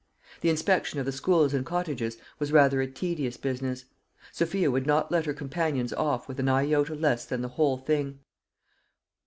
[0.39, 3.85] The inspection of the schools and cottages was rather a tedious business.
[4.31, 8.19] Sophia would not let her companions off with an iota less than the whole thing.